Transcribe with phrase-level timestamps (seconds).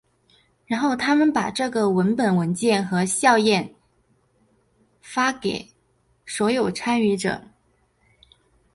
[0.65, 3.75] 然后他们把这个文本文件和校验和
[4.99, 5.69] 发给
[6.25, 7.39] 所有参与者。